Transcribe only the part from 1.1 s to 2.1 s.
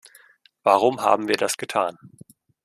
wir das getan?